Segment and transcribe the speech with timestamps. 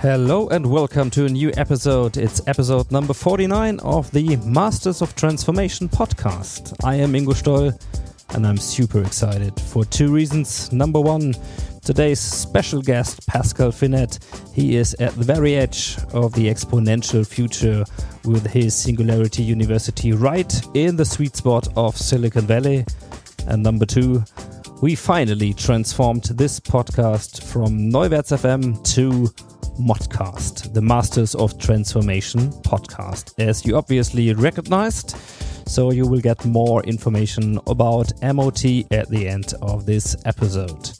[0.00, 2.16] Hello and welcome to a new episode.
[2.16, 6.74] It's episode number 49 of the Masters of Transformation podcast.
[6.82, 7.70] I am Ingo Stoll
[8.30, 10.72] and I'm super excited for two reasons.
[10.72, 11.34] Number one,
[11.84, 14.18] today's special guest, Pascal Finette.
[14.54, 17.84] He is at the very edge of the exponential future
[18.24, 22.86] with his Singularity University right in the sweet spot of Silicon Valley.
[23.48, 24.24] And number two,
[24.80, 29.28] we finally transformed this podcast from Neuwerts FM to
[29.80, 35.16] Modcast, the Masters of Transformation podcast, as you obviously recognized.
[35.66, 40.90] So you will get more information about MOT at the end of this episode.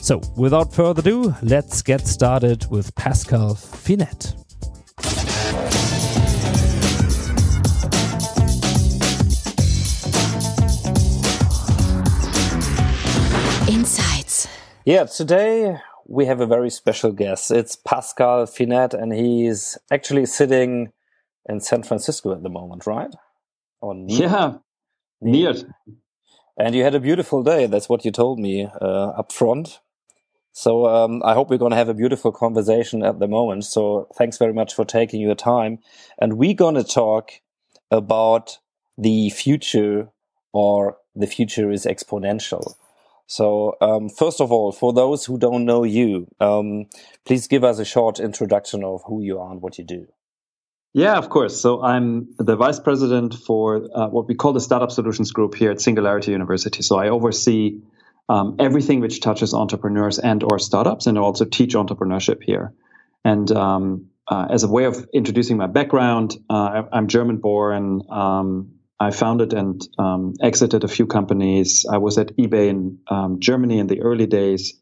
[0.00, 4.34] So without further ado, let's get started with Pascal Finette.
[13.68, 14.48] Insights.
[14.84, 17.50] Yeah, today we have a very special guest.
[17.50, 20.92] It's Pascal Finette, and he's actually sitting
[21.48, 23.14] in San Francisco at the moment, right?
[23.80, 24.54] Or near, Yeah,
[25.20, 25.54] near.
[26.58, 27.66] And you had a beautiful day.
[27.66, 29.80] That's what you told me uh, up front.
[30.52, 33.64] So um, I hope we're going to have a beautiful conversation at the moment.
[33.64, 35.80] So thanks very much for taking your time.
[36.18, 37.32] And we're going to talk
[37.90, 38.58] about
[38.96, 40.08] the future
[40.52, 42.74] or the future is exponential.
[43.26, 46.86] So um, first of all, for those who don't know you, um,
[47.24, 50.06] please give us a short introduction of who you are and what you do.
[50.92, 51.60] Yeah, of course.
[51.60, 55.72] So I'm the vice president for uh, what we call the Startup Solutions Group here
[55.72, 56.82] at Singularity University.
[56.82, 57.80] So I oversee
[58.28, 62.72] um, everything which touches entrepreneurs and or startups, and I also teach entrepreneurship here.
[63.24, 68.02] And um, uh, as a way of introducing my background, uh, I'm German born.
[68.08, 71.84] Um, I founded and um, exited a few companies.
[71.90, 74.80] I was at eBay in um, Germany in the early days.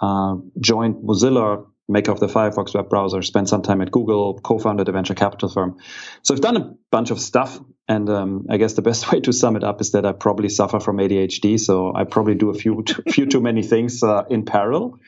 [0.00, 3.22] Uh, joined Mozilla, maker of the Firefox web browser.
[3.22, 4.40] Spent some time at Google.
[4.40, 5.78] Co-founded a venture capital firm.
[6.22, 9.32] So I've done a bunch of stuff, and um, I guess the best way to
[9.32, 11.58] sum it up is that I probably suffer from ADHD.
[11.60, 14.98] So I probably do a few few too many things uh, in parallel.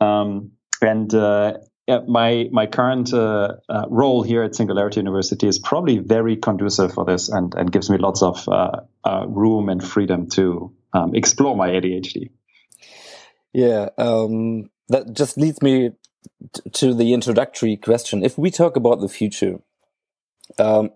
[0.00, 1.54] Um, and uh,
[1.86, 6.92] yeah, my my current uh, uh, role here at Singularity University is probably very conducive
[6.92, 11.14] for this, and and gives me lots of uh, uh room and freedom to um,
[11.14, 12.30] explore my ADHD.
[13.52, 15.92] Yeah, um, that just leads me
[16.52, 18.24] t- to the introductory question.
[18.24, 19.60] If we talk about the future,
[20.58, 20.90] um,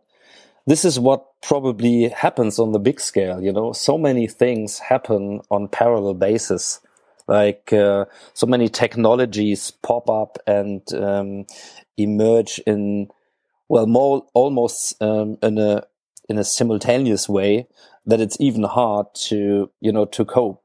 [0.66, 3.40] this is what probably happens on the big scale.
[3.40, 6.80] You know, so many things happen on parallel basis.
[7.30, 11.46] Like uh, so many technologies pop up and um,
[11.96, 13.08] emerge in
[13.68, 15.84] well, more almost um, in a
[16.28, 17.68] in a simultaneous way
[18.04, 20.60] that it's even hard to you know to cope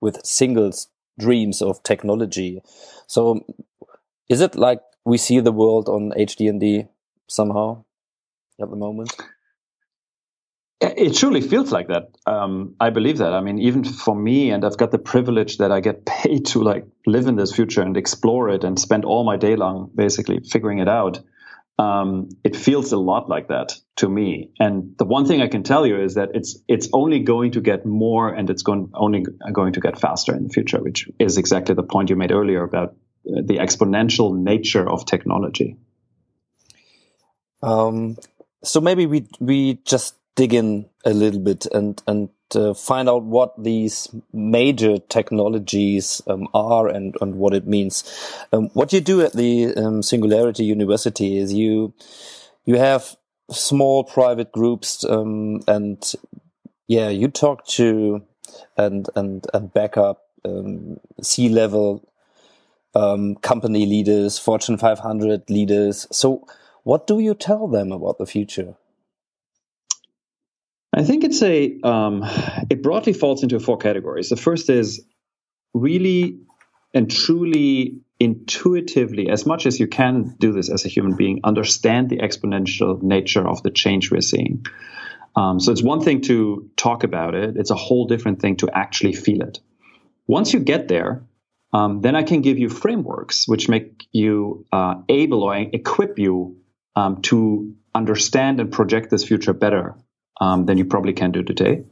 [0.00, 0.72] with single
[1.20, 2.60] dreams of technology.
[3.06, 3.46] So
[4.28, 6.88] is it like we see the world on ADHD
[7.28, 7.84] somehow
[8.60, 9.14] at the moment?
[10.80, 12.10] It truly feels like that.
[12.24, 13.32] Um, I believe that.
[13.32, 16.62] I mean, even for me, and I've got the privilege that I get paid to
[16.62, 20.40] like live in this future and explore it and spend all my day long basically
[20.40, 21.20] figuring it out.
[21.80, 24.50] Um, it feels a lot like that to me.
[24.58, 27.60] And the one thing I can tell you is that it's it's only going to
[27.60, 31.38] get more, and it's going only going to get faster in the future, which is
[31.38, 32.96] exactly the point you made earlier about
[33.28, 35.76] uh, the exponential nature of technology.
[37.62, 38.16] Um,
[38.64, 43.24] so maybe we we just dig in a little bit and and uh, find out
[43.24, 48.04] what these major technologies um, are and and what it means.
[48.52, 51.92] Um, what you do at the um, Singularity University is you
[52.64, 53.16] you have
[53.50, 56.00] small private groups um, and
[56.86, 58.22] yeah you talk to
[58.76, 62.08] and and and back up um, C level
[62.94, 66.06] um, company leaders, Fortune 500 leaders.
[66.12, 66.46] So
[66.84, 68.76] what do you tell them about the future?
[70.98, 72.24] I think it's a um,
[72.68, 74.30] it broadly falls into four categories.
[74.30, 75.04] The first is
[75.72, 76.40] really
[76.92, 82.10] and truly intuitively, as much as you can do this as a human being, understand
[82.10, 84.66] the exponential nature of the change we're seeing.
[85.36, 88.68] Um, so it's one thing to talk about it; it's a whole different thing to
[88.68, 89.60] actually feel it.
[90.26, 91.22] Once you get there,
[91.72, 96.56] um, then I can give you frameworks which make you uh, able or equip you
[96.96, 99.94] um, to understand and project this future better
[100.40, 101.84] um, than you probably can do today.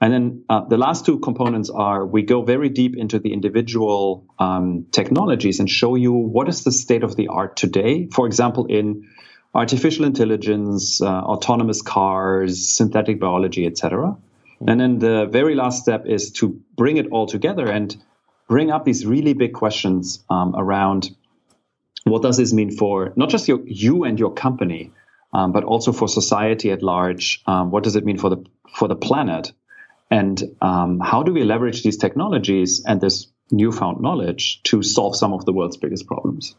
[0.00, 4.24] And then uh, the last two components are we go very deep into the individual
[4.38, 8.08] um, technologies and show you what is the state of the art today.
[8.10, 9.08] For example, in
[9.54, 14.16] artificial intelligence, uh, autonomous cars, synthetic biology, etc.
[14.66, 17.94] And then the very last step is to bring it all together and
[18.48, 21.10] bring up these really big questions um, around
[22.04, 24.92] what does this mean for not just your, you and your company,
[25.32, 27.42] um, but also for society at large.
[27.46, 28.44] Um, what does it mean for the
[28.74, 29.52] for the planet?
[30.10, 35.32] And um, how do we leverage these technologies and this newfound knowledge to solve some
[35.32, 36.54] of the world's biggest problems?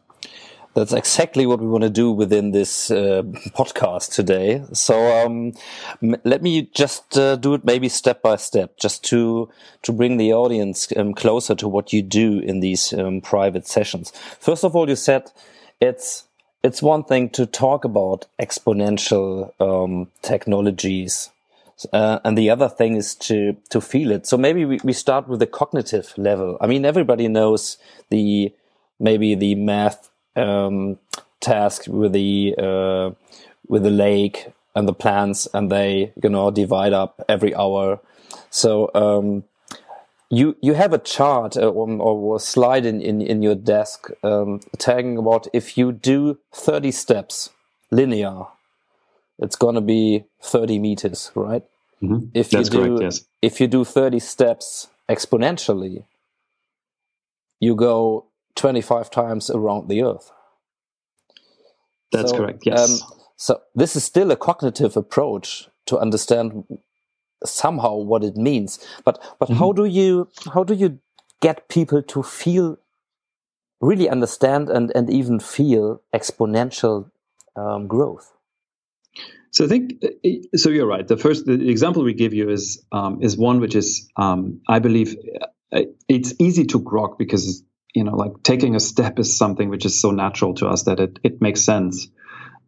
[0.73, 3.23] That's exactly what we want to do within this uh,
[3.57, 4.63] podcast today.
[4.71, 5.51] So um,
[6.23, 9.49] let me just uh, do it maybe step by step, just to
[9.81, 14.13] to bring the audience um, closer to what you do in these um, private sessions.
[14.39, 15.29] First of all, you said
[15.81, 16.23] it's
[16.63, 21.29] it's one thing to talk about exponential um, technologies
[21.93, 24.27] uh, and the other thing is to to feel it.
[24.27, 26.57] So maybe we, we start with the cognitive level.
[26.61, 27.77] I mean, everybody knows
[28.09, 28.53] the
[28.99, 30.99] maybe the math um,
[31.39, 33.11] task with the uh,
[33.67, 37.99] with the lake and the plants, and they you know divide up every hour.
[38.49, 39.43] So um,
[40.31, 44.09] you you have a chart uh, or, or, a slide in, in, in your desk
[44.23, 47.49] um, talking about if you do 30 steps
[47.91, 48.45] linear
[49.41, 51.63] it's going to be 30 meters, right?
[52.01, 52.27] Mm-hmm.
[52.33, 53.25] If That's you do, correct, yes.
[53.41, 56.05] if you do 30 steps exponentially,
[57.59, 60.31] you go 25 times around the earth.
[62.11, 63.01] That's so, correct, yes.
[63.01, 66.65] Um, so this is still a cognitive approach to understand
[67.45, 68.79] somehow what it means.
[69.03, 69.59] But but mm-hmm.
[69.59, 70.99] how do you how do you
[71.41, 72.77] get people to feel
[73.79, 77.09] really understand and and even feel exponential
[77.55, 78.33] um, growth?
[79.51, 80.69] So I think uh, so.
[80.69, 81.07] You're right.
[81.07, 84.79] The first the example we give you is um, is one which is um, I
[84.79, 85.15] believe
[85.71, 89.85] uh, it's easy to grok because you know like taking a step is something which
[89.85, 92.07] is so natural to us that it it makes sense.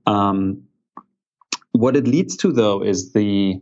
[0.05, 0.63] Um,
[1.71, 3.61] what it leads to though is the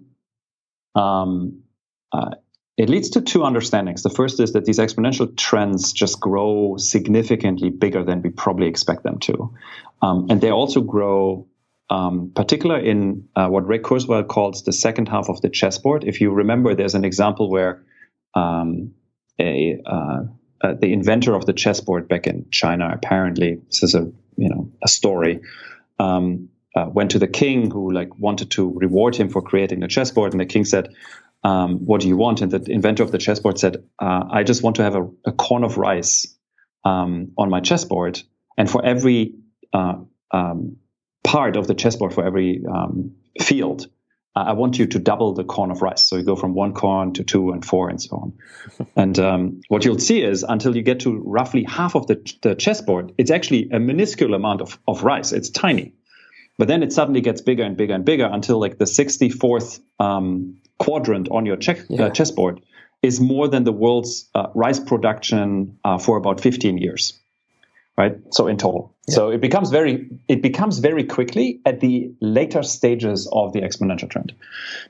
[0.95, 1.63] um,
[2.11, 2.31] uh,
[2.77, 4.01] it leads to two understandings.
[4.01, 9.03] The first is that these exponential trends just grow significantly bigger than we probably expect
[9.03, 9.53] them to,
[10.01, 11.47] um, and they also grow
[11.91, 16.05] um, particular in uh, what Ray Kurzweil calls the second half of the chessboard.
[16.05, 17.83] If you remember, there's an example where
[18.33, 18.93] um,
[19.39, 20.19] a uh,
[20.63, 24.71] uh, the inventor of the chessboard back in China, apparently, this is a you know
[24.83, 25.41] a story,
[25.99, 29.87] um, uh, went to the king who like wanted to reward him for creating the
[29.87, 30.89] chessboard, and the king said,
[31.43, 34.63] um, "What do you want?" And the inventor of the chessboard said, uh, "I just
[34.63, 36.27] want to have a, a corn of rice
[36.85, 38.21] um, on my chessboard,
[38.57, 39.35] and for every
[39.73, 39.95] uh,
[40.31, 40.77] um,
[41.23, 43.87] part of the chessboard for every um, field.
[44.33, 46.07] Uh, I want you to double the corn of rice.
[46.07, 48.87] So you go from one corn to two and four and so on.
[48.95, 52.55] and um, what you'll see is until you get to roughly half of the, the
[52.55, 55.33] chessboard, it's actually a minuscule amount of, of rice.
[55.33, 55.93] It's tiny.
[56.57, 60.57] But then it suddenly gets bigger and bigger and bigger until like the 64th um,
[60.77, 62.05] quadrant on your check, uh, yeah.
[62.05, 62.61] uh, chessboard
[63.01, 67.13] is more than the world's uh, rice production uh, for about 15 years
[67.97, 68.15] right?
[68.31, 68.95] So in total.
[69.07, 69.15] Yeah.
[69.15, 74.09] So it becomes very it becomes very quickly at the later stages of the exponential
[74.09, 74.33] trend.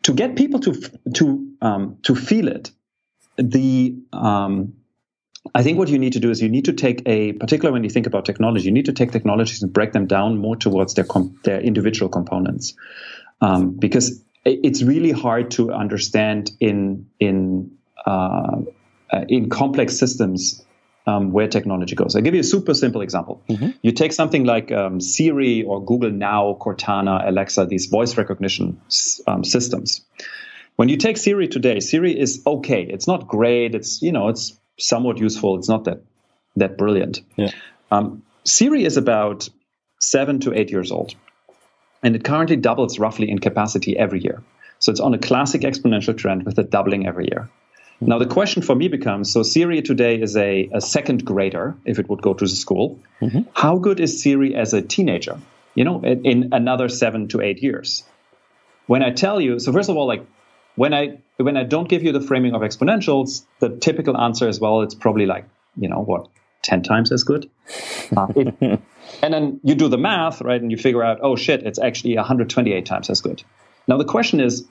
[0.04, 0.74] To get people to
[1.16, 1.26] to
[1.62, 2.72] um, to feel it,
[3.38, 4.74] the um,
[5.56, 7.84] I think what you need to do is you need to take a particular when
[7.84, 10.94] you think about technology, you need to take technologies and break them down more towards
[10.94, 12.76] their com- their individual components,
[13.42, 17.72] um, because it's really hard to understand in in
[18.06, 18.62] uh,
[19.12, 20.64] uh, in complex systems
[21.08, 22.16] um, where technology goes.
[22.16, 23.42] I'll give you a super simple example.
[23.50, 23.70] Mm-hmm.
[23.82, 28.80] You take something like um, Siri or Google Now, Cortana, Alexa, these voice recognition
[29.28, 30.06] um, systems.
[30.76, 32.84] When you take Siri today, Siri is okay.
[32.84, 33.76] It's not great.
[33.76, 35.58] It's you know it's somewhat useful.
[35.58, 36.02] It's not that
[36.56, 37.22] that brilliant.
[37.38, 37.52] Yeah.
[37.92, 39.48] Um, Siri is about
[40.00, 41.14] seven to eight years old,
[42.04, 44.42] and it currently doubles roughly in capacity every year.
[44.80, 47.50] So it's on a classic exponential trend with a doubling every year.
[48.04, 52.00] Now, the question for me becomes so Siri today is a, a second grader if
[52.00, 53.00] it would go to the school.
[53.22, 53.42] Mm-hmm.
[53.54, 55.40] How good is Siri as a teenager,
[55.76, 58.04] you know, in, in, another seven to eight years?
[58.88, 60.26] When I tell you, so first of all, like
[60.82, 64.60] when I when I don't give you the framing of exponentials, the typical answer is
[64.60, 65.46] well, it's probably like,
[65.78, 66.28] you know, what,
[66.64, 67.48] 10 times as good?
[68.18, 68.56] Uh, it,
[69.22, 72.16] and then you do the math, right, and you figure out, oh shit, it's actually
[72.16, 73.44] 128 times as good.
[73.88, 74.66] Now the question is,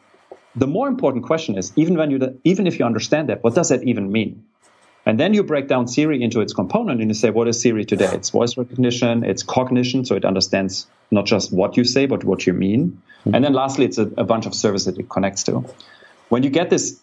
[0.56, 3.68] the more important question is even when you even if you understand that what does
[3.68, 4.42] that even mean
[5.06, 7.84] And then you break down Siri into its component and you say, what is Siri
[7.84, 8.10] today?
[8.12, 12.46] It's voice recognition, it's cognition, so it understands not just what you say, but what
[12.46, 13.00] you mean.
[13.24, 15.64] And then lastly, it's a, a bunch of services that it connects to.
[16.30, 16.98] When you get this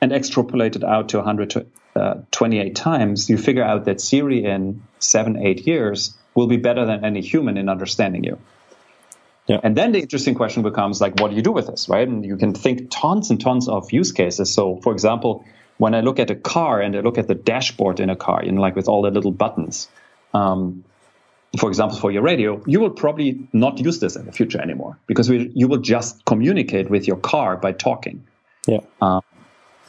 [0.00, 5.66] and extrapolate it out to 128 times, you figure out that Siri in seven, eight
[5.66, 8.38] years will be better than any human in understanding you.
[9.46, 9.60] Yeah.
[9.62, 12.08] And then the interesting question becomes like, what do you do with this, right?
[12.08, 14.52] And you can think tons and tons of use cases.
[14.52, 15.44] So, for example,
[15.76, 18.42] when I look at a car and I look at the dashboard in a car,
[18.42, 19.88] you know, like with all the little buttons,
[20.32, 20.84] um,
[21.58, 24.98] for example, for your radio, you will probably not use this in the future anymore
[25.06, 28.24] because we, you will just communicate with your car by talking.
[28.66, 28.80] Yeah.
[29.00, 29.22] Um,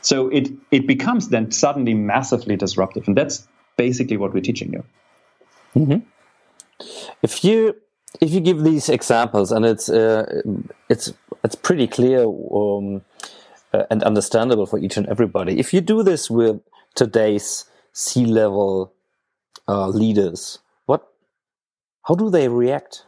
[0.02, 4.84] so it it becomes then suddenly massively disruptive, and that's basically what we're teaching you.
[7.22, 7.76] If you
[8.22, 10.42] if you give these examples, and it's uh,
[10.90, 11.14] it's
[11.44, 13.02] it's pretty clear um,
[13.74, 15.60] uh, and understandable for each and everybody.
[15.60, 16.62] If you do this with
[16.94, 18.94] today's C level
[19.68, 21.08] uh, leaders, what
[22.04, 23.06] how do they react?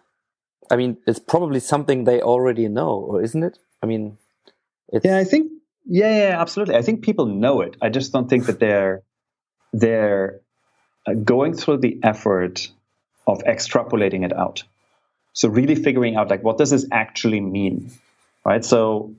[0.69, 3.57] I mean, it's probably something they already know, or isn't it?
[3.81, 4.17] I mean,
[4.89, 5.51] it's, Yeah, I think
[5.87, 6.75] yeah, yeah, absolutely.
[6.75, 7.77] I think people know it.
[7.81, 9.03] I just don't think that they're
[9.73, 10.41] they're
[11.07, 12.69] uh, going through the effort
[13.25, 14.63] of extrapolating it out.
[15.33, 17.91] So really figuring out like what does this actually mean,
[18.43, 18.65] right?
[18.65, 19.15] So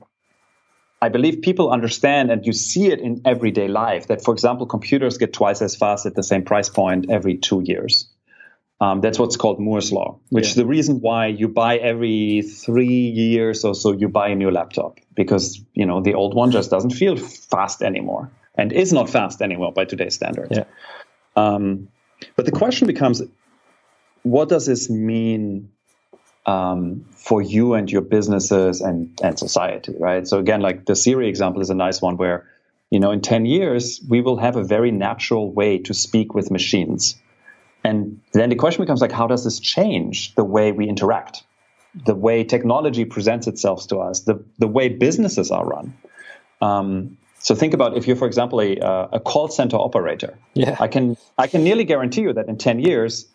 [1.01, 5.17] I believe people understand and you see it in everyday life that, for example, computers
[5.17, 8.09] get twice as fast at the same price point every two years.
[8.81, 13.09] Um, that's what's called Moore's law, which is the reason why you buy every three
[13.09, 16.71] years or so you buy a new laptop because you know the old one just
[16.71, 20.51] doesn't feel fast anymore and is not fast anymore by today's standards.
[20.55, 20.63] Yeah.
[21.35, 21.89] Um,
[22.37, 23.21] but the question becomes,
[24.23, 25.71] what does this mean
[26.45, 30.25] um, for you and your businesses and and society, right?
[30.25, 32.47] So again, like the Siri example is a nice one where
[32.89, 36.49] you know in ten years we will have a very natural way to speak with
[36.49, 37.19] machines.
[37.83, 41.43] And then the question becomes like, how does this change the way we interact,
[41.93, 45.97] the way technology presents itself to us, the, the way businesses are run?
[46.61, 50.37] Um, so think about if you're, for example, a, uh, a call center operator.
[50.53, 50.75] Yeah.
[50.79, 53.27] I can I can nearly guarantee you that in ten years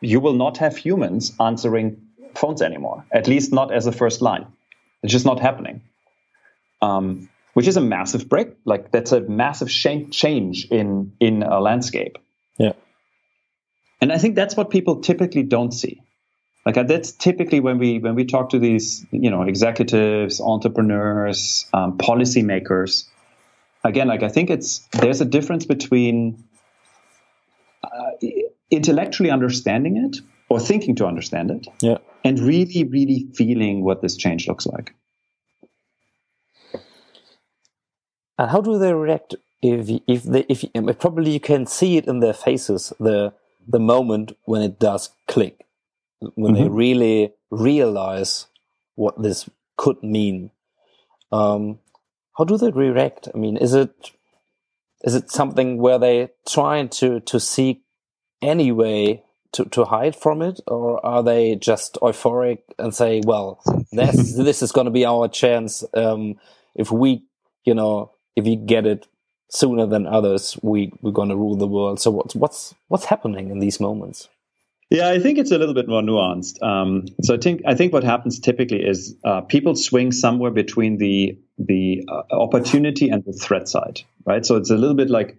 [0.00, 2.00] you will not have humans answering
[2.34, 3.04] phones anymore.
[3.12, 4.46] At least not as a first line.
[5.02, 5.82] It's just not happening.
[6.80, 8.48] Um, which is a massive break.
[8.64, 12.16] Like that's a massive change in in a landscape.
[12.58, 12.72] yeah,
[14.00, 16.00] And I think that's what people typically don't see.
[16.66, 21.66] Like uh, that's typically when we when we talk to these you know executives, entrepreneurs,
[21.72, 23.06] um, policymakers.
[23.82, 26.44] Again, like I think it's there's a difference between
[27.82, 28.28] uh,
[28.70, 30.18] intellectually understanding it
[30.50, 31.98] or thinking to understand it, yeah.
[32.24, 34.94] and really, really feeling what this change looks like.
[38.38, 40.64] And how do they react if if they if
[40.98, 43.32] probably you can see it in their faces the
[43.66, 45.64] the moment when it does click
[46.34, 46.74] when they Mhm.
[46.76, 48.46] really realize
[48.96, 50.50] what this could mean.
[51.32, 51.80] Um,
[52.38, 53.28] how do they react?
[53.34, 54.12] I mean, is it
[55.04, 57.82] is it something where they trying to to seek
[58.42, 63.60] any way to, to hide from it, or are they just euphoric and say, "Well,
[63.92, 65.84] this this is going to be our chance.
[65.94, 66.36] Um,
[66.74, 67.24] if we,
[67.64, 69.08] you know, if we get it
[69.50, 73.50] sooner than others, we we're going to rule the world." So what's what's what's happening
[73.50, 74.28] in these moments?
[74.90, 76.60] Yeah, I think it's a little bit more nuanced.
[76.62, 80.98] Um, so I think I think what happens typically is uh, people swing somewhere between
[80.98, 84.44] the the uh, opportunity and the threat side, right?
[84.44, 85.36] So it's a little bit like,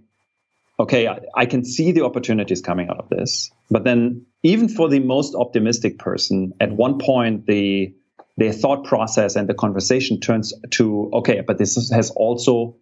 [0.79, 4.87] okay, I, I can see the opportunities coming out of this, but then even for
[4.87, 7.93] the most optimistic person, at one point the
[8.37, 12.77] their thought process and the conversation turns to, okay, but this has also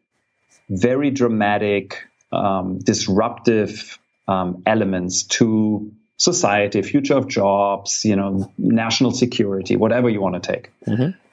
[0.69, 3.97] very dramatic, um, disruptive
[4.27, 10.53] um, elements to society, future of jobs, you know, national security, whatever you want to
[10.53, 10.69] take.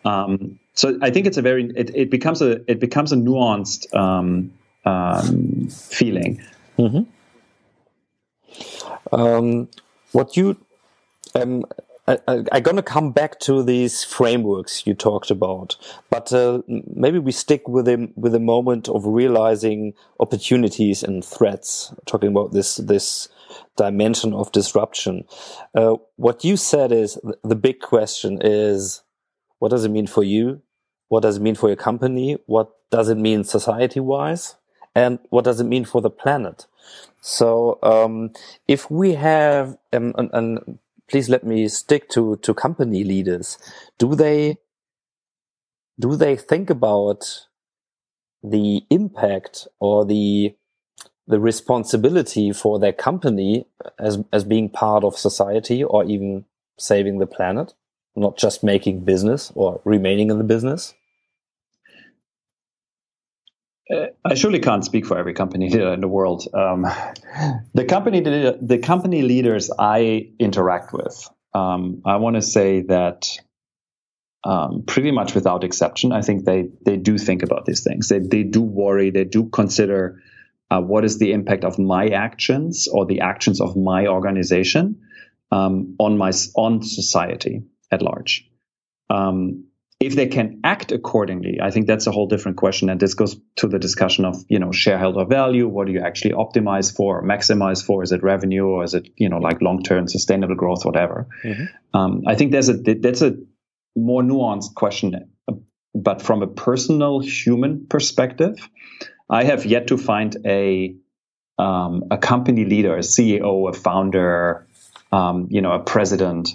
[0.04, 3.94] Um, so I think it's a very it, it becomes a it becomes a nuanced
[3.94, 4.52] um,
[4.84, 6.40] um, feeling.
[9.12, 9.68] Um,
[10.12, 10.56] what you,
[11.34, 11.64] um,
[12.08, 15.76] I, I, I'm gonna come back to these frameworks you talked about,
[16.10, 21.92] but uh, maybe we stick with them with a moment of realizing opportunities and threats.
[22.06, 23.28] Talking about this this
[23.76, 25.24] dimension of disruption.
[25.74, 29.02] Uh, what you said is th- the big question is,
[29.58, 30.62] what does it mean for you?
[31.08, 32.38] What does it mean for your company?
[32.46, 34.56] What does it mean society wise?
[34.94, 36.66] And what does it mean for the planet?
[37.20, 38.30] So, um,
[38.66, 43.58] if we have, um, and please let me stick to, to company leaders,
[43.98, 44.58] do they,
[45.98, 47.46] do they think about
[48.42, 50.54] the impact or the,
[51.26, 53.66] the responsibility for their company
[53.98, 56.44] as as being part of society or even
[56.78, 57.74] saving the planet,
[58.14, 60.94] not just making business or remaining in the business?
[63.88, 66.46] Uh, I surely can't speak for every company leader in the world.
[66.52, 66.86] Um,
[67.74, 73.28] the company the company leaders I interact with, um, I want to say that
[74.44, 78.08] um, pretty much without exception, I think they they do think about these things.
[78.08, 79.10] They they do worry.
[79.10, 80.22] They do consider
[80.70, 85.02] uh, what is the impact of my actions or the actions of my organization
[85.50, 88.48] um, on my on society at large.
[89.08, 89.66] Um,
[89.98, 92.90] if they can act accordingly, I think that's a whole different question.
[92.90, 95.66] And this goes to the discussion of, you know, shareholder value.
[95.66, 98.02] What do you actually optimize for, maximize for?
[98.02, 101.26] Is it revenue or is it, you know, like long-term sustainable growth, whatever?
[101.42, 101.96] Mm-hmm.
[101.98, 103.36] Um, I think there's a, that's a
[103.96, 105.30] more nuanced question.
[105.94, 108.68] But from a personal human perspective,
[109.30, 110.94] I have yet to find a,
[111.58, 114.66] um, a company leader, a CEO, a founder,
[115.10, 116.50] um, you know, a president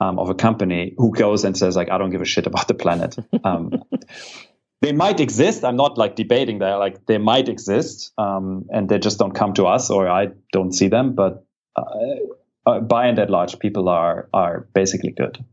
[0.00, 2.68] um, of a company who goes and says like, I don't give a shit about
[2.68, 3.16] the planet.
[3.44, 3.82] Um,
[4.82, 5.64] they might exist.
[5.64, 6.74] I'm not like debating that.
[6.74, 10.72] Like they might exist, um, and they just don't come to us, or I don't
[10.72, 11.14] see them.
[11.14, 11.44] But
[11.76, 11.84] uh,
[12.66, 15.44] uh, by and at large, people are are basically good.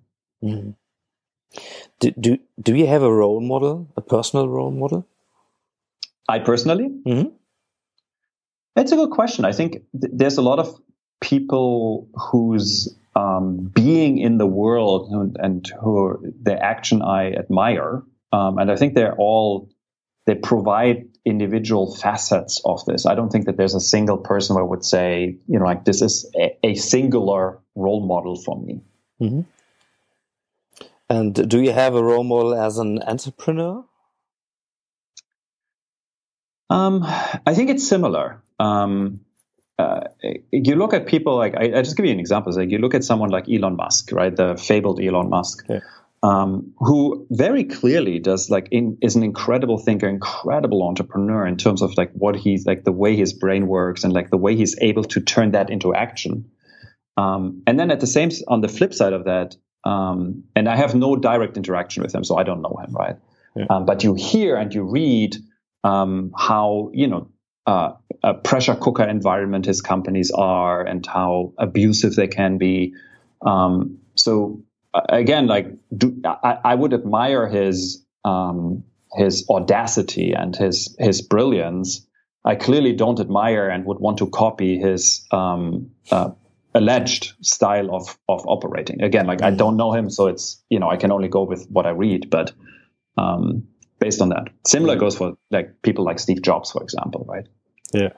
[0.43, 0.71] Mm-hmm.
[1.99, 5.07] Do, do do you have a role model, a personal role model?
[6.27, 7.29] I personally, mm-hmm.
[8.75, 9.45] it's a good question.
[9.45, 10.79] I think th- there's a lot of
[11.21, 18.03] people whose um, being in the world and, and who the action I admire.
[18.31, 19.69] Um, and I think they're all
[20.25, 23.05] they provide individual facets of this.
[23.05, 25.85] I don't think that there's a single person where I would say, you know, like
[25.85, 28.81] this is a, a singular role model for me.
[29.21, 29.41] Mm-hmm.
[31.09, 33.85] And do you have a role model as an entrepreneur?
[36.69, 38.41] Um, I think it's similar.
[38.59, 39.21] Um,
[39.79, 40.01] uh,
[40.51, 42.53] you look at people like I, I, just give you an example.
[42.53, 44.35] Like you look at someone like Elon Musk, right?
[44.35, 45.79] The fabled Elon Musk, yeah.
[46.21, 51.81] um, who very clearly does like in, is an incredible thinker, incredible entrepreneur in terms
[51.81, 54.77] of like what he's like the way his brain works and like the way he's
[54.79, 56.45] able to turn that into action.
[57.17, 59.55] Um, and then at the same on the flip side of that,
[59.85, 63.15] um, and I have no direct interaction with him, so I don't know him, right?
[63.55, 63.65] Yeah.
[63.69, 65.35] Um, but you hear and you read
[65.83, 67.27] um, how you know
[67.65, 72.93] uh, a pressure cooker environment his companies are and how abusive they can be.
[73.45, 80.55] Um, so uh, again, like do, I, I, would admire his um, his audacity and
[80.55, 82.05] his his brilliance.
[82.45, 86.31] I clearly don't admire and would want to copy his um, uh,
[86.73, 89.01] alleged style of of operating.
[89.01, 89.57] Again, like I mm-hmm.
[89.57, 92.29] don't know him, so it's you know I can only go with what I read,
[92.29, 92.51] but.
[93.15, 93.67] Um,
[94.03, 94.49] based on that.
[94.65, 97.47] Similar goes for like people like Steve Jobs, for example, right?
[97.93, 98.13] Yeah,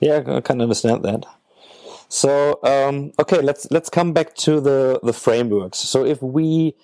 [0.00, 1.26] yeah, I can understand that.
[2.08, 5.78] So um, okay, let's let's come back to the the frameworks.
[5.78, 6.74] So if we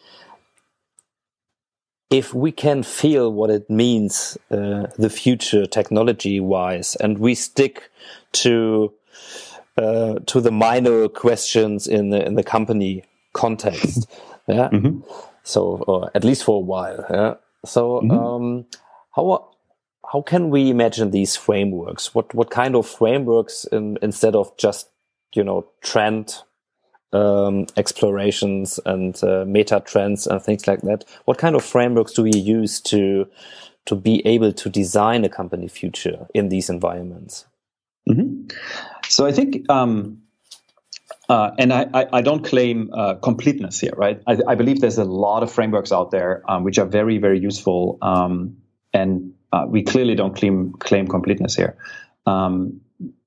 [2.10, 7.90] if we can feel what it means uh, the future technology wise, and we stick
[8.32, 8.92] to
[9.76, 14.08] uh, to the minor questions in the in the company context,
[14.46, 14.68] yeah.
[14.72, 15.02] Mm -hmm.
[15.42, 17.34] So, or at least for a while, yeah.
[17.66, 18.18] So, mm -hmm.
[18.18, 18.66] um,
[19.10, 19.50] how
[20.12, 22.14] how can we imagine these frameworks?
[22.14, 24.88] What what kind of frameworks in, instead of just
[25.34, 26.44] you know trend
[27.12, 31.04] um, explorations and uh, meta trends and things like that?
[31.24, 33.26] What kind of frameworks do we use to
[33.84, 37.46] to be able to design a company future in these environments?
[38.10, 38.52] Mm -hmm.
[39.08, 39.70] So I think.
[39.70, 40.27] Um,
[41.28, 44.22] uh, and I, I, I, don't claim uh, completeness here, right?
[44.26, 47.38] I, I, believe there's a lot of frameworks out there um, which are very, very
[47.38, 47.98] useful.
[48.00, 48.58] Um,
[48.94, 51.76] and uh, we clearly don't claim, claim completeness here.
[52.24, 52.80] Um,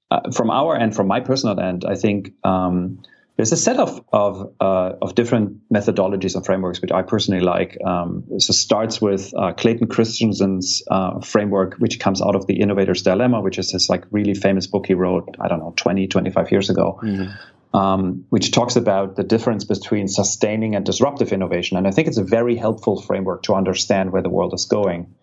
[0.10, 3.04] uh, from our end, from my personal end, I think um,
[3.38, 7.78] there's a set of of, uh, of different methodologies and frameworks which I personally like.
[7.86, 10.82] Um, so starts with uh, Clayton Christensen's
[11.24, 14.88] framework, which comes out of the Innovator's Dilemma, which is this like really famous book
[14.88, 17.00] he wrote, I don't know, 20, 25 years ago.
[17.04, 17.32] Mm-hmm
[17.74, 21.78] um, which talks about the difference between sustaining and disruptive innovation.
[21.78, 25.14] And I think it's a very helpful framework to understand where the world is going.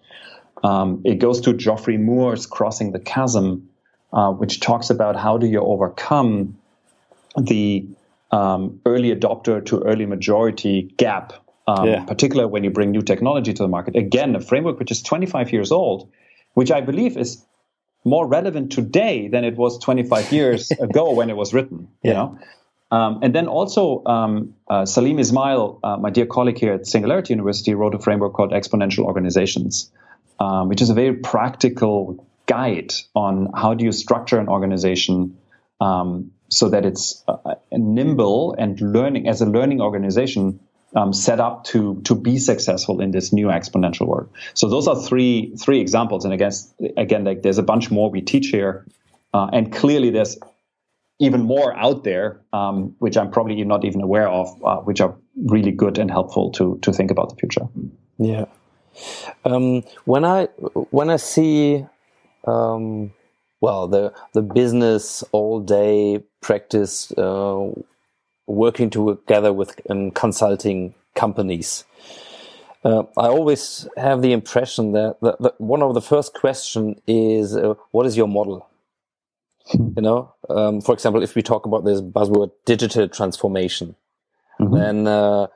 [0.64, 3.68] Um, it goes to Geoffrey Moore's Crossing the Chasm,
[4.12, 6.58] uh, which talks about how do you overcome
[7.36, 7.86] the
[8.30, 11.32] um, early adopter to early majority gap,
[11.66, 12.04] um, yeah.
[12.04, 13.96] particularly when you bring new technology to the market.
[13.96, 16.10] Again, a framework which is 25 years old,
[16.54, 17.44] which I believe is
[18.08, 21.88] more relevant today than it was 25 years ago when it was written.
[22.02, 22.12] You yeah.
[22.14, 22.38] know.
[22.90, 27.34] Um, and then also, um, uh, Salim Ismail, uh, my dear colleague here at Singularity
[27.34, 29.92] University, wrote a framework called Exponential Organizations,
[30.40, 35.36] um, which is a very practical guide on how do you structure an organization
[35.80, 40.58] um, so that it's uh, nimble and learning as a learning organization
[40.94, 44.30] um, set up to to be successful in this new exponential world.
[44.54, 46.52] So those are three three examples, and again,
[46.96, 48.86] again, like there's a bunch more we teach here,
[49.34, 50.38] uh, and clearly there's
[51.20, 55.16] even more out there, um, which I'm probably not even aware of, uh, which are
[55.46, 57.68] really good and helpful to to think about the future.
[58.18, 58.46] Yeah.
[59.44, 60.46] Um, when I
[60.90, 61.86] when I see
[62.46, 63.12] um,
[63.60, 67.70] well the the business all day practice uh,
[68.48, 71.84] working together with um, consulting companies.
[72.84, 77.56] Uh, I always have the impression that, that, that, one of the first question is,
[77.56, 78.68] uh, what is your model?
[79.74, 83.96] You know, um, for example, if we talk about this buzzword digital transformation,
[84.58, 84.74] mm-hmm.
[84.74, 85.48] then uh,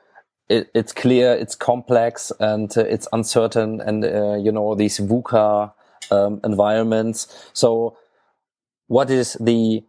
[0.51, 5.73] it, it's clear, it's complex, and uh, it's uncertain, and uh, you know these VUCA
[6.11, 7.27] um, environments.
[7.55, 7.97] So,
[8.89, 9.83] what is the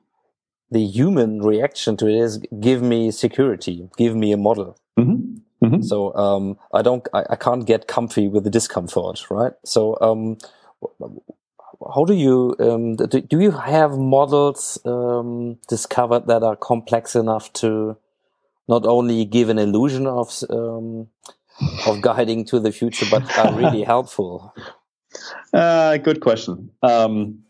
[0.73, 4.77] the human reaction to it is give me security, give me a model.
[4.99, 5.65] Mm-hmm.
[5.65, 5.81] Mm-hmm.
[5.83, 9.53] So um, I don't, I, I, can't get comfy with the discomfort, right?
[9.63, 10.37] So um,
[11.93, 17.53] how do you um, do, do, you have models um, discovered that are complex enough
[17.53, 17.97] to
[18.67, 21.07] not only give an illusion of um,
[21.87, 24.53] of guiding to the future, but are really helpful?
[25.53, 26.71] Uh, good question.
[26.81, 27.43] Um,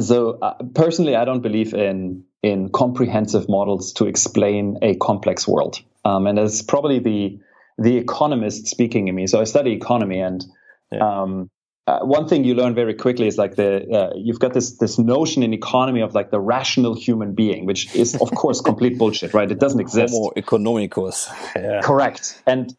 [0.00, 5.80] so uh, personally, I don't believe in in comprehensive models to explain a complex world.
[6.04, 7.38] Um, and it's probably the
[7.80, 9.26] the economist speaking in me.
[9.26, 10.44] So I study economy, and
[10.90, 11.22] yeah.
[11.22, 11.48] um,
[11.86, 14.98] uh, one thing you learn very quickly is like the uh, you've got this this
[14.98, 19.34] notion in economy of like the rational human being, which is of course complete bullshit,
[19.34, 19.50] right?
[19.50, 20.12] It doesn't exist.
[20.12, 21.28] Homo economicus.
[21.56, 21.80] Yeah.
[21.82, 22.42] Correct.
[22.46, 22.74] And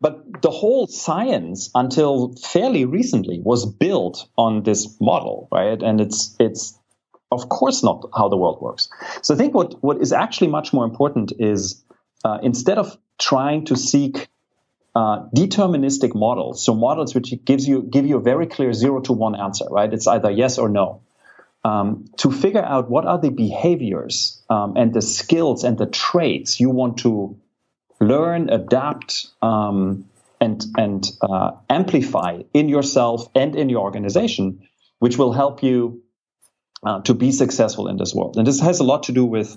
[0.00, 5.82] but the whole science until fairly recently was built on this model, right?
[5.82, 6.78] And it's it's
[7.30, 8.88] of course not how the world works.
[9.22, 11.82] So I think what what is actually much more important is
[12.24, 14.28] uh, instead of trying to seek
[14.94, 19.12] uh, deterministic models, so models which gives you give you a very clear zero to
[19.12, 19.92] one answer, right?
[19.92, 21.02] It's either yes or no.
[21.64, 26.60] Um, to figure out what are the behaviors um, and the skills and the traits
[26.60, 27.40] you want to
[28.00, 30.04] learn, adapt, um,
[30.40, 36.03] and and uh, amplify in yourself and in your organization, which will help you
[36.84, 38.36] uh, to be successful in this world.
[38.36, 39.56] And this has a lot to do with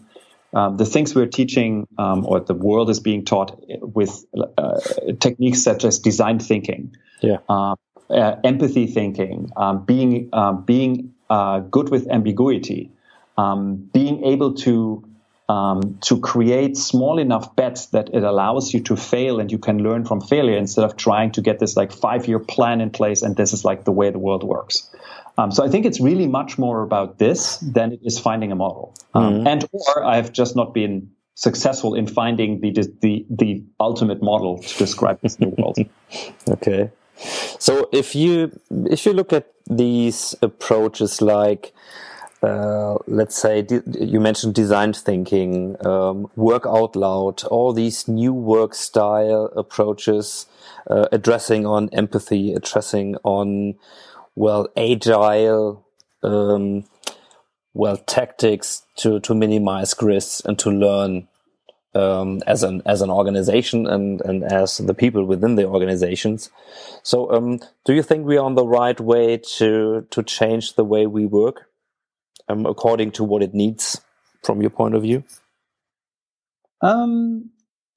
[0.53, 4.25] um, the things we're teaching, um, or the world is being taught with
[4.57, 4.79] uh,
[5.19, 7.37] techniques such as design thinking, yeah.
[7.49, 7.75] uh,
[8.09, 12.91] uh empathy thinking, um, being um, being uh, good with ambiguity,
[13.37, 15.03] um, being able to
[15.49, 19.77] um, to create small enough bets that it allows you to fail and you can
[19.79, 23.21] learn from failure instead of trying to get this like five year plan in place
[23.21, 24.89] and this is like the way the world works.
[25.37, 28.55] Um, so I think it's really much more about this than it is finding a
[28.55, 28.95] model.
[29.13, 29.47] Um, mm-hmm.
[29.47, 32.71] And or I've just not been successful in finding the
[33.01, 35.77] the the ultimate model to describe this new world.
[36.49, 36.89] okay.
[37.59, 41.73] So if you if you look at these approaches like
[42.43, 43.65] uh, let's say
[43.99, 50.45] you mentioned design thinking, um, work out loud, all these new work style approaches,
[50.87, 53.73] uh, addressing on empathy, addressing on,
[54.37, 55.85] well, agile,
[56.23, 56.85] um,
[57.73, 61.27] well, tactics to, to minimize risks and to learn,
[61.95, 66.49] um, as an, as an organization and, and as the people within the organizations.
[67.03, 70.85] So, um, do you think we are on the right way to, to change the
[70.85, 71.67] way we work?
[72.47, 74.01] um, according to what it needs
[74.43, 75.23] from your point of view?
[76.81, 77.49] Um,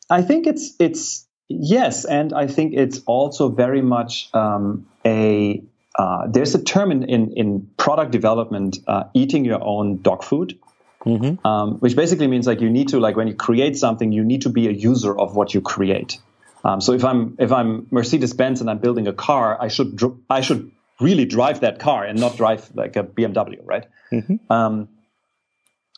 [0.09, 5.63] I think it's it's yes, and I think it's also very much um, a
[5.99, 10.59] uh, there's a term in in, in product development, uh, eating your own dog food.
[11.07, 11.47] Mm-hmm.
[11.47, 14.43] Um, which basically means like you need to like when you create something, you need
[14.43, 16.19] to be a user of what you create.
[16.63, 19.97] Um, so if I'm if I'm Mercedes Benz and I'm building a car, I should
[19.97, 23.87] dr- I should really drive that car and not drive like a BMW, right?
[24.13, 24.53] Mm-hmm.
[24.53, 24.89] Um,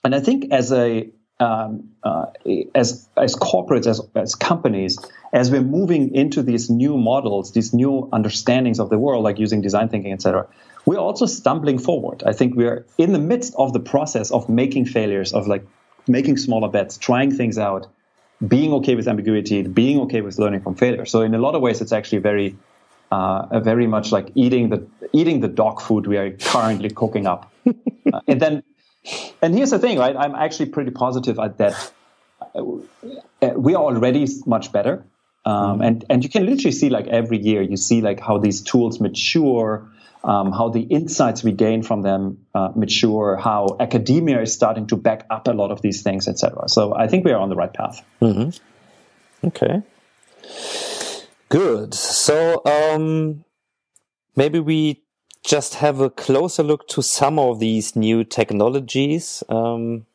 [0.04, 1.10] and I think as a
[1.42, 2.26] um, uh,
[2.74, 4.98] as as corporates, as as companies,
[5.32, 9.60] as we're moving into these new models, these new understandings of the world, like using
[9.60, 10.46] design thinking, etc.,
[10.86, 12.22] we're also stumbling forward.
[12.26, 15.66] I think we're in the midst of the process of making failures, of like
[16.06, 17.86] making smaller bets, trying things out,
[18.46, 21.06] being okay with ambiguity, being okay with learning from failure.
[21.06, 22.56] So in a lot of ways, it's actually very
[23.10, 27.52] uh, very much like eating the eating the dog food we are currently cooking up.
[27.66, 28.62] uh, and then,
[29.42, 30.16] and here's the thing, right?
[30.16, 31.92] I'm actually pretty positive at that.
[32.54, 32.62] Uh,
[33.56, 35.04] we are already much better,
[35.44, 38.38] um, mm and and you can literally see like every year you see like how
[38.38, 39.88] these tools mature.
[40.24, 44.96] um, how the insights we gain from them uh, mature, how academia is starting to
[44.96, 46.68] back up a lot of these things, etc.
[46.68, 48.04] So I think we are on the right path.
[49.44, 49.82] Okay.
[51.48, 51.94] Good.
[51.94, 53.44] So um,
[54.36, 55.01] maybe we
[55.44, 60.06] just have a closer look to some of these new technologies um,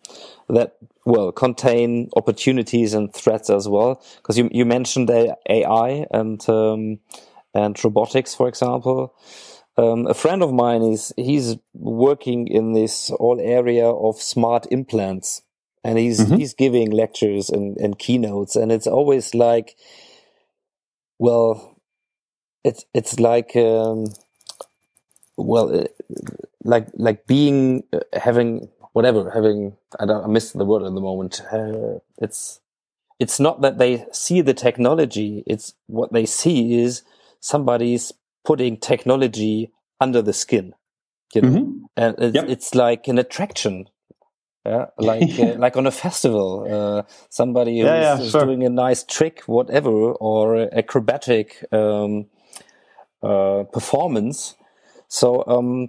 [0.49, 4.01] that well contain opportunities and threats as well.
[4.17, 6.99] Because you you mentioned AI and um,
[7.53, 9.13] and robotics, for example.
[9.79, 15.43] Um, a friend of mine is he's working in this whole area of smart implants,
[15.83, 19.75] and he's he's giving lectures and, and keynotes, and it's always like,
[21.19, 21.79] well,
[22.63, 24.05] it's it's like um,
[25.37, 25.85] well, uh,
[26.63, 31.01] like like being uh, having whatever having I don't I missed the word at the
[31.01, 31.41] moment.
[31.51, 32.59] Uh, it's
[33.19, 37.03] it's not that they see the technology; it's what they see is
[37.39, 38.11] somebody's
[38.45, 40.73] putting technology under the skin,
[41.33, 41.81] you know, Mhm.
[41.97, 42.49] and it's, Yep.
[42.49, 43.89] it's like an attraction.
[44.65, 48.45] Yeah, like uh, like on a festival, uh, somebody who's Yeah, sure.
[48.45, 52.25] doing a nice trick, whatever, or acrobatic um,
[53.23, 54.55] uh, performance.
[55.09, 55.87] So, um,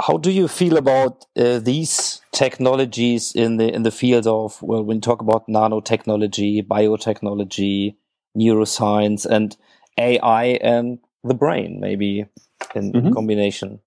[0.00, 4.82] how do you feel about uh, these technologies in the in the field of well,
[4.82, 7.96] when you talk about nanotechnology, biotechnology,
[8.36, 9.56] neuroscience, and
[9.98, 12.26] AI and the brain, maybe
[12.74, 13.12] in Mhm.
[13.12, 13.80] combination?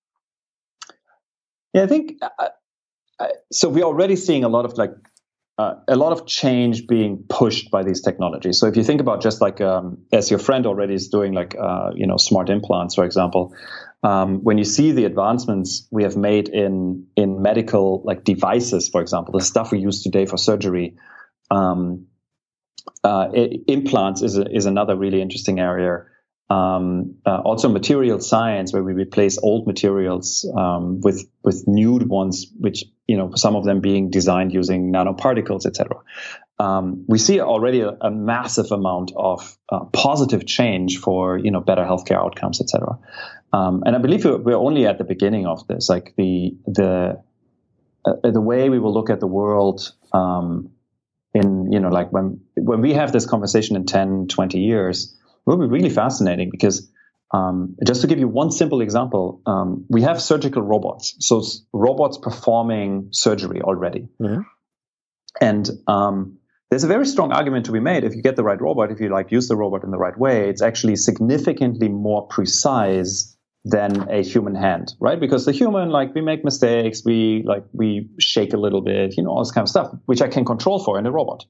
[1.74, 2.50] Yeah, I think uh,
[3.20, 3.70] uh, so.
[3.70, 4.94] We're already seeing a lot of like
[5.58, 8.60] uh, a lot of change being pushed by these technologies.
[8.60, 11.56] So if you think about just like um, as your friend already is doing, like
[11.60, 13.56] uh, you know, smart implants, for example,
[14.04, 19.02] um, when you see the advancements we have made in in medical like devices, for
[19.02, 20.96] example, the stuff we use today for surgery.
[21.50, 22.08] Um,
[23.04, 26.06] uh, i- implants is a, is another really interesting area.
[26.49, 32.47] Um, uh, also, material science, where we replace old materials um, with with new ones,
[32.57, 35.97] which you know some of them being designed using nanoparticles, etc.
[36.60, 41.60] Um, we see already a, a massive amount of uh, positive change for you know
[41.60, 42.97] better healthcare outcomes, etc.
[43.51, 45.89] Um, and I believe we're, only at the beginning of this.
[45.89, 47.21] Like the the
[48.05, 50.71] uh, the way we will look at the world um,
[51.33, 55.16] in you know like when when we have this conversation in 10 20 years
[55.47, 56.88] will be really fascinating because
[57.33, 61.15] um, just to give you one simple example um, we have surgical robots.
[61.19, 61.41] So
[61.73, 64.07] robots performing surgery already.
[64.21, 64.45] Mhm.
[65.41, 66.38] and um,
[66.69, 68.99] there's a very strong argument to be made if you get the right robot if
[68.99, 74.10] you like use the robot in the right way it's actually significantly more precise than
[74.10, 75.19] a human hand right?
[75.19, 79.23] Because the human like we make mistakes we like we shake a little bit you
[79.23, 81.43] know all this kind of stuff which i can control for in a robot.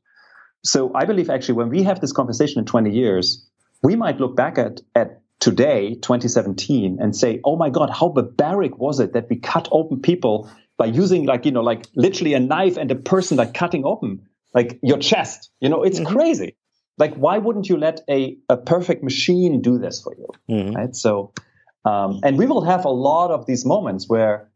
[0.63, 3.47] So i believe actually when we have this conversation in 20 years
[3.83, 8.77] we might look back at at today 2017 and say oh my god how barbaric
[8.79, 12.39] was it that we cut open people by using like you know like literally a
[12.39, 15.51] knife and a person like cutting open like your chest?
[15.59, 16.55] You know it's crazy.
[16.97, 20.75] Like why wouldn't you let a, a perfect machine do this for you Mhm.
[20.75, 20.95] right?
[20.95, 21.33] So
[21.85, 24.49] um, and we will have a lot of these moments where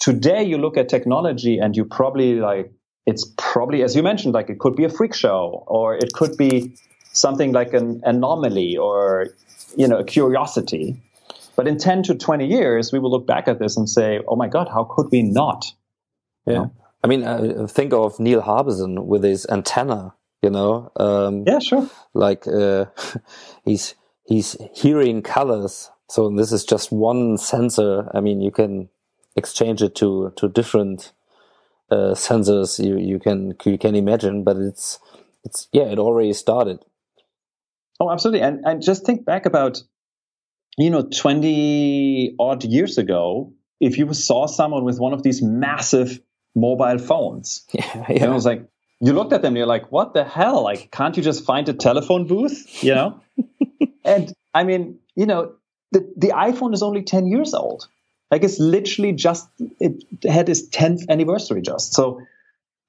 [0.00, 2.72] today you look at technology and you probably like
[3.06, 6.36] it's probably as you mentioned like it could be a freak show or it could
[6.36, 6.76] be
[7.18, 9.28] something like an anomaly or
[9.76, 10.96] you know a curiosity
[11.56, 14.36] but in 10 to 20 years we will look back at this and say oh
[14.36, 15.66] my god how could we not
[16.46, 16.66] Yeah.
[17.04, 21.88] I mean, uh, think of Neil Harbisson with his antenna, you know, um, yeah sure
[22.14, 22.86] like, uh,
[23.64, 25.90] he's, he's hearing colors.
[26.08, 28.10] So this is just one sensor.
[28.14, 28.88] I mean, you can
[29.36, 31.12] exchange it to, to different,
[31.90, 34.98] uh, sensors you, you can, you can imagine, but it's,
[35.44, 36.80] it's, yeah, it already started.
[38.00, 38.42] Oh, absolutely.
[38.42, 39.82] And and just think back about,
[40.76, 46.20] you know, 20 odd years ago, if you saw someone with one of these massive
[46.54, 48.04] mobile phones, Yeah.
[48.08, 48.66] you know, it was like,
[49.00, 50.62] you looked at them and you're like, what the hell?
[50.64, 52.82] Like, can't you just find a telephone booth?
[52.82, 53.20] You know?
[54.04, 55.52] and I mean, you know,
[55.92, 57.88] the, the iPhone is only 10 years old.
[58.30, 59.48] Like it's literally just,
[59.80, 61.94] it had its 10th anniversary just.
[61.94, 62.20] So,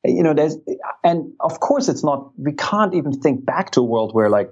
[0.04, 0.58] you know, there's,
[1.04, 4.52] and of course it's not, we can't even think back to a world where like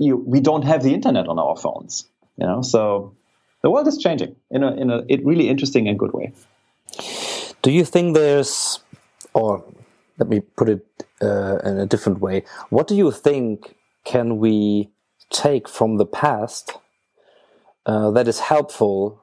[0.00, 2.62] you, we don't have the internet on our phones, you know?
[2.62, 3.14] So
[3.62, 6.32] the world is changing in a, in a it really interesting and good way.
[7.62, 8.80] Do you think there's,
[9.34, 9.62] or
[10.18, 10.86] let me put it
[11.22, 14.90] uh, in a different way, what do you think can we
[15.28, 16.72] take from the past
[17.84, 19.22] uh, that is helpful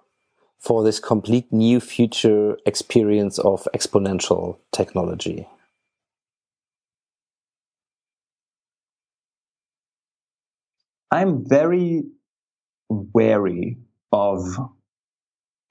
[0.60, 5.48] for this complete new future experience of exponential technology?
[11.12, 12.04] I'm very
[12.90, 13.78] wary
[14.12, 14.46] of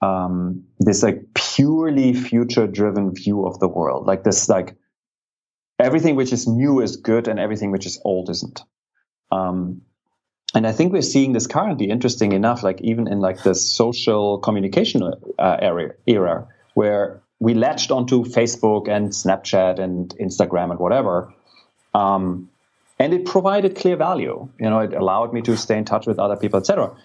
[0.01, 4.75] um, this like purely future driven view of the world, like this like
[5.79, 8.61] everything which is new is good and everything which is old isn't.
[9.31, 9.81] Um,
[10.55, 14.39] and I think we're seeing this currently, interesting enough, like even in like the social
[14.39, 15.03] communication
[15.37, 21.33] uh, area, era, where we latched onto Facebook and Snapchat and Instagram and whatever,
[21.93, 22.49] um,
[22.99, 24.49] and it provided clear value.
[24.59, 26.95] You know, it allowed me to stay in touch with other people, etc.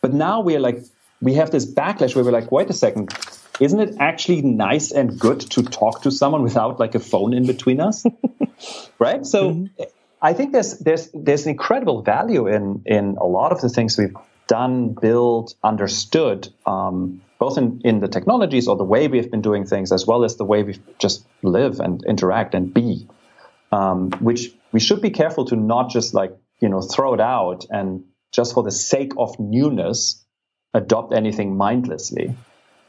[0.00, 0.82] But now we're like,
[1.20, 3.12] we have this backlash where we're like, wait a second,
[3.60, 7.46] isn't it actually nice and good to talk to someone without like a phone in
[7.46, 8.04] between us?
[8.98, 9.24] right?
[9.24, 9.82] So mm-hmm.
[10.20, 14.16] I think there's there's there's incredible value in in a lot of the things we've
[14.46, 19.66] done, built, understood, um, both in, in the technologies or the way we've been doing
[19.66, 23.08] things, as well as the way we just live and interact and be.
[23.72, 27.64] Um, which we should be careful to not just like you know throw it out
[27.70, 30.22] and just for the sake of newness
[30.74, 32.36] adopt anything mindlessly.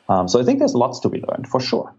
[0.10, 1.95] Um, so I think there's lots to be learned for sure.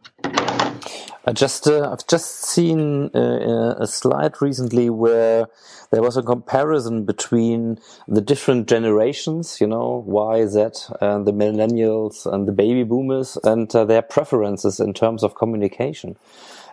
[1.25, 5.47] I just uh, I've just seen uh, a slide recently where
[5.91, 10.59] there was a comparison between the different generations, you know, Y, Z,
[11.01, 16.19] and the millennials and the baby boomers, and uh, their preferences in terms of communication.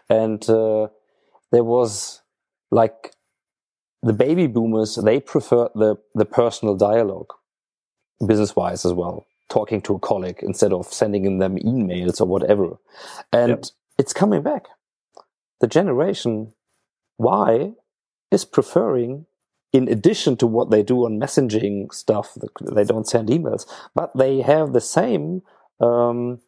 [0.10, 0.90] And uh,
[1.54, 2.22] there was
[2.72, 3.14] like
[4.02, 7.34] the baby boomers; they prefer the the personal dialogue,
[8.26, 12.78] business wise as well talking to a colleague instead of sending them emails or whatever.
[13.32, 13.64] And yep.
[13.98, 14.66] it's coming back.
[15.62, 16.54] The generation
[17.18, 17.74] Y
[18.32, 19.26] is preferring,
[19.72, 24.42] in addition to what they do on messaging stuff, they don't send emails, but they
[24.42, 25.42] have the same
[25.80, 26.40] um,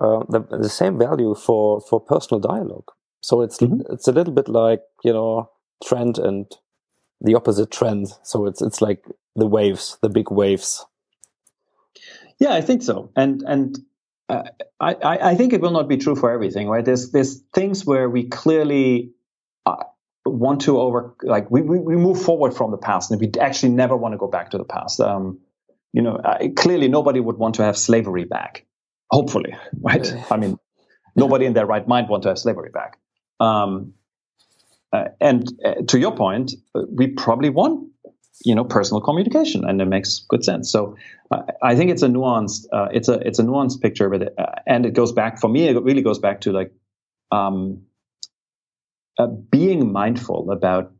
[0.00, 2.90] uh, the, the, same value for for personal dialogue.
[3.26, 3.92] So it's mm -hmm.
[3.92, 5.50] it's a little bit like you know
[5.88, 6.46] trend and
[7.20, 8.06] the opposite trend.
[8.22, 9.02] So it's it's like
[9.34, 10.86] the waves, the big waves.
[12.38, 13.10] Yeah, I think so.
[13.14, 13.78] And and
[14.28, 14.42] uh,
[14.80, 16.84] I I think it will not be true for everything, right?
[16.84, 19.10] There's there's things where we clearly
[19.68, 19.84] uh,
[20.24, 23.74] want to over like we, we, we move forward from the past, and we actually
[23.74, 25.00] never want to go back to the past.
[25.00, 25.40] Um,
[25.92, 28.66] you know, uh, clearly nobody would want to have slavery back.
[29.10, 29.54] Hopefully,
[29.88, 30.14] right?
[30.30, 30.58] I mean,
[31.14, 32.98] nobody in their right mind want to have slavery back.
[33.40, 33.94] Um,
[34.92, 37.90] uh, and uh, to your point, uh, we probably want
[38.44, 40.70] you know personal communication and it makes good sense.
[40.70, 40.96] So
[41.30, 44.34] uh, i think it's a nuanced uh, it's a it's a nuanced picture but it,
[44.38, 46.72] uh, and it goes back for me it really goes back to like
[47.32, 47.82] um,
[49.50, 50.92] being mindful about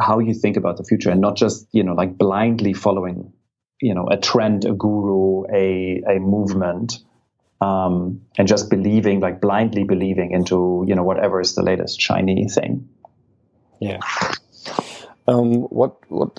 [0.00, 3.32] how you think about the future and not just you know like blindly following
[3.80, 6.98] you know a trend a guru a a movement
[7.62, 12.48] um, and just believing like blindly believing into you know whatever is the latest shiny
[12.48, 12.88] thing
[13.80, 13.98] yeah
[15.28, 16.38] um, what what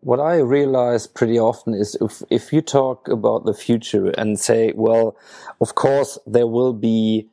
[0.00, 4.72] what I realize pretty often is if, if you talk about the future and say,
[4.74, 5.16] well,
[5.60, 7.26] of course, there will be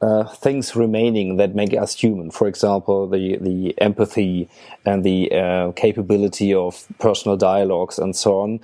[0.00, 2.30] uh, things remaining that make us human.
[2.30, 4.48] For example, the, the empathy
[4.84, 8.60] and the uh, capability of personal dialogues and so on.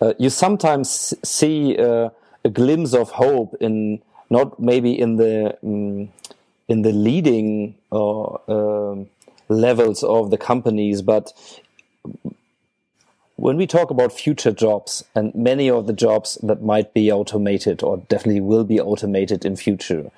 [0.00, 2.10] Uh, you sometimes see uh,
[2.48, 6.08] a glimpse of hope in not maybe in the um,
[6.72, 8.94] in the leading uh,
[9.48, 11.24] levels of the companies, but
[13.36, 17.82] when we talk about future jobs and many of the jobs that might be automated
[17.82, 20.10] or definitely will be automated in future,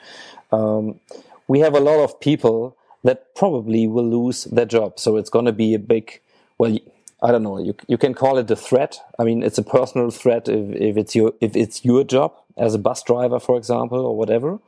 [0.50, 0.98] um,
[1.46, 4.98] we have a lot of people that probably will lose their job.
[4.98, 6.20] So it's going to be a big,
[6.58, 6.76] well,
[7.22, 7.58] I don't know.
[7.58, 8.98] You you can call it a threat.
[9.18, 12.74] I mean, it's a personal threat if, if it's your if it's your job as
[12.74, 14.58] a bus driver, for example, or whatever.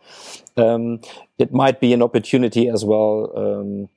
[0.56, 1.00] Um,
[1.38, 3.32] it might be an opportunity as well.
[3.36, 3.88] Um,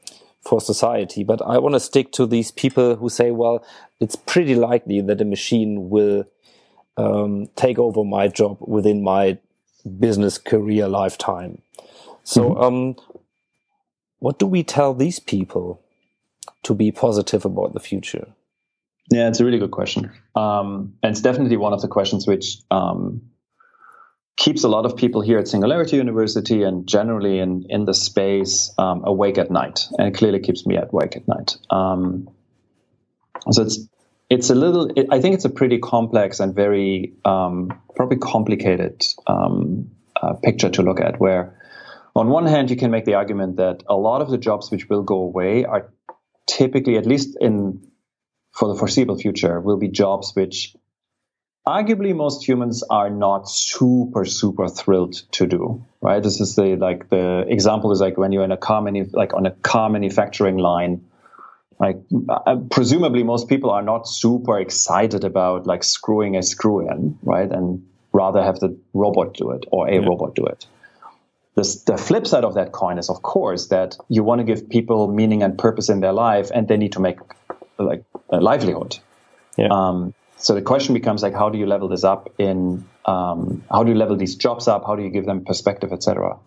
[0.45, 1.23] for society.
[1.23, 3.65] But I want to stick to these people who say, well,
[3.99, 6.25] it's pretty likely that a machine will
[6.97, 9.37] um, take over my job within my
[9.99, 11.61] business career lifetime.
[12.23, 12.63] So, mm -hmm.
[12.63, 12.95] um,
[14.19, 15.77] what do we tell these people
[16.61, 18.27] to be positive about the future?
[19.11, 20.11] Yeah, it's a really good question.
[20.35, 23.21] Um, and it's definitely one of the questions which um,
[24.37, 28.73] keeps a lot of people here at Singularity University and generally in, in the space
[28.77, 29.87] um, awake at night.
[29.97, 31.57] And it clearly keeps me awake at night.
[31.69, 32.29] Um,
[33.51, 33.87] so it's
[34.27, 34.91] it's a little.
[34.95, 40.69] It, I think it's a pretty complex and very um, probably complicated um, uh, picture
[40.69, 41.19] to look at.
[41.19, 41.61] Where
[42.15, 44.89] on one hand you can make the argument that a lot of the jobs which
[44.89, 45.93] will go away are
[46.47, 47.85] typically, at least in
[48.55, 50.75] for the foreseeable future, will be jobs which
[51.67, 56.21] arguably most humans are not super super thrilled to do right?
[56.21, 59.33] This is the like the example is like when you're in a car manu- like
[59.33, 61.03] on a car manufacturing line
[61.79, 61.97] like
[62.29, 67.51] uh, presumably most people are not super excited about like screwing a screw in right?
[67.51, 67.85] And
[68.15, 70.65] rather have the robot do it or a robot do it.
[71.55, 74.69] This, the flip side of that coin is, of course, that you want to give
[74.69, 77.17] people meaning and purpose in their life, and they need to make
[77.77, 78.03] like
[78.35, 78.99] a livelihood.
[79.57, 79.67] Yeah.
[79.71, 82.33] Um, so the question becomes like, how do you level this up?
[82.37, 84.85] In um, how do you level these jobs up?
[84.85, 86.37] How do you give them perspective, etc.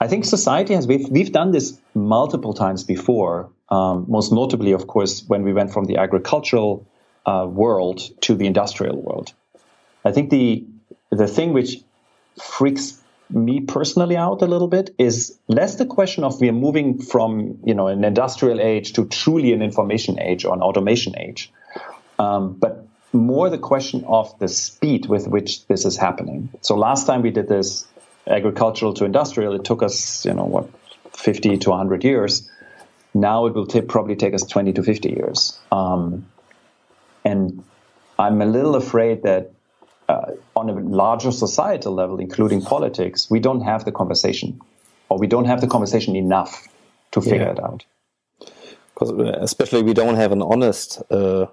[0.00, 3.50] I think society has we've we've done this multiple times before.
[3.68, 6.86] Um, most notably, of course, when we went from the agricultural
[7.26, 9.32] uh, world to the industrial world.
[10.04, 10.64] I think the
[11.10, 11.80] the thing which
[12.40, 17.00] freaks me personally out a little bit is less the question of we are moving
[17.00, 21.52] from you know an industrial age to truly an information age or an automation age,
[22.18, 26.50] um, but more the question of the speed with which this is happening.
[26.60, 27.86] So last time we did this
[28.26, 30.68] agricultural to industrial, it took us you know what
[31.12, 32.48] fifty to hundred years.
[33.12, 36.26] Now it will t- probably take us twenty to fifty years, um,
[37.24, 37.64] and
[38.18, 39.52] I'm a little afraid that
[40.08, 44.60] uh, on a larger societal level, including politics, we don't have the conversation,
[45.08, 46.68] or we don't have the conversation enough
[47.12, 47.52] to figure Yeah.
[47.52, 47.84] it out.
[48.94, 49.10] because
[49.42, 51.46] especially we don't have an honest uh,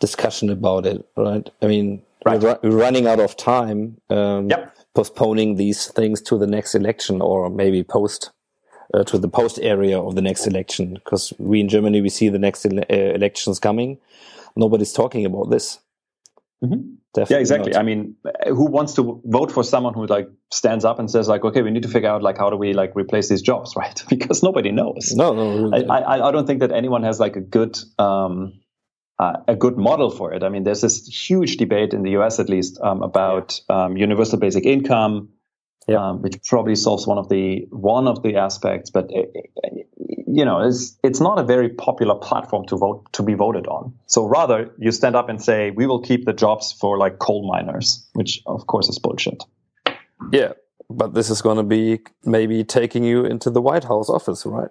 [0.00, 1.48] discussion about it, right?
[1.62, 2.40] I mean, Right.
[2.42, 3.96] we're, we're running out of time.
[4.10, 4.76] Um, Yep.
[4.94, 8.30] Postponing these things to the next election, or maybe post
[8.92, 12.28] uh, to the post area of the next election, because we in Germany we see
[12.28, 13.98] the next ele- uh, elections coming.
[14.56, 15.78] Nobody's talking about this.
[16.64, 16.96] Mhm.
[17.12, 17.72] Definitely Yeah, exactly.
[17.72, 17.80] not.
[17.80, 18.14] I mean,
[18.46, 21.70] who wants to vote for someone who like stands up and says like, okay, we
[21.72, 24.02] need to figure out like how do we like replace these jobs, right?
[24.08, 25.12] because nobody knows.
[25.16, 25.76] no, no.
[25.76, 28.60] I, I, I don't think that anyone has like a good um,
[29.18, 30.42] uh, a good model for it.
[30.42, 32.38] I mean, there's this huge debate in the U.S.
[32.38, 35.30] at least um, about um, universal basic income,
[35.88, 36.10] Yeah.
[36.10, 38.90] um, which probably solves one of the one of the aspects.
[38.90, 39.79] But it, it-
[40.32, 43.94] you know, it's it's not a very popular platform to vote to be voted on.
[44.06, 47.46] So rather, you stand up and say, we will keep the jobs for like coal
[47.50, 49.42] miners, which of course is bullshit.
[50.32, 50.52] yeah,
[50.88, 54.70] but this is going to be maybe taking you into the White House office, right?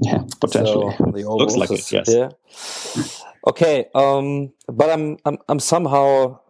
[0.00, 0.94] Yeah, potentially.
[0.96, 1.92] So, the Oval Looks like it.
[1.92, 2.08] Yes.
[2.08, 3.28] Yeah.
[3.46, 3.86] Okay.
[3.94, 4.52] Um.
[4.66, 6.40] But I'm I'm I'm somehow,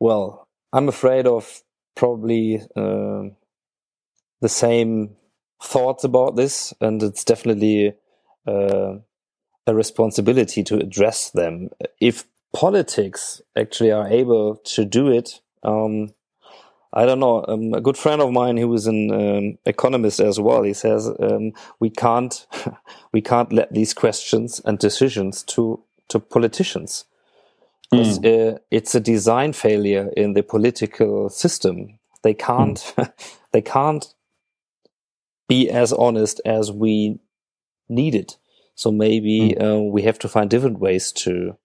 [0.00, 1.62] well, I'm afraid of
[1.94, 3.36] probably um
[4.40, 5.16] the same
[5.62, 7.94] thoughts about this, and it's definitely
[8.46, 8.96] uh,
[9.66, 11.70] a responsibility to address them.
[12.00, 16.12] If politics actually are able to do it, um,
[16.92, 17.44] I don't know.
[17.48, 21.10] Um, a good friend of mine who is an um, economist as well, he says
[21.20, 22.46] um, we can't
[23.12, 27.06] we can't let these questions and decisions to to politicians.
[28.24, 31.98] uh, it's a design failure in the political system.
[32.22, 32.94] They can't
[33.52, 34.14] they can't
[35.48, 37.18] be as honest as we
[37.88, 38.36] need it.
[38.74, 41.56] So maybe uh, we have to find different ways to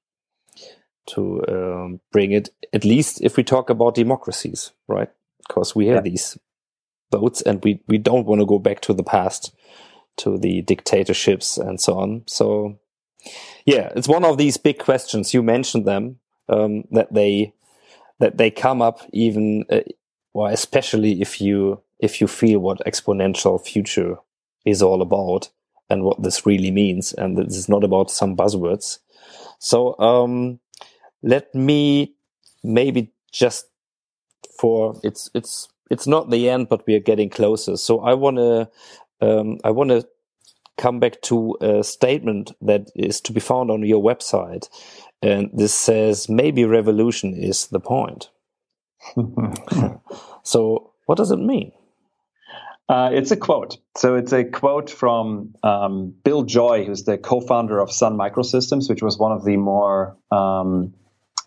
[1.07, 2.49] to um, bring it.
[2.73, 5.09] At least if we talk about democracies, right?
[5.47, 6.11] Because we have Yeah.
[6.11, 6.37] these
[7.11, 9.55] votes, and we we don't want to go back to the past,
[10.17, 12.23] to the dictatorships and so on.
[12.27, 12.79] So
[13.65, 15.33] yeah, it's one of these big questions.
[15.33, 16.19] You mentioned them
[16.49, 17.53] um, that they
[18.19, 19.81] that they come up even, uh,
[20.33, 24.17] well, especially if you if you feel what exponential future
[24.65, 25.49] is all about
[25.89, 28.99] and what this really means, and this is not about some buzzwords.
[29.59, 30.59] So um,
[31.23, 32.13] let me
[32.63, 33.65] maybe just
[34.59, 37.77] for it's it's it's not the end, but we are getting closer.
[37.77, 38.69] So I want to
[39.21, 40.07] um, I want to
[40.77, 44.67] come back to a statement that is to be found on your website,
[45.21, 48.29] and this says maybe revolution is the point.
[50.47, 51.73] So what does it mean?
[52.89, 53.77] Uh, it's a quote.
[53.97, 59.01] So it's a quote from um, Bill Joy, who's the co-founder of Sun Microsystems, which
[59.01, 60.93] was one of the more um,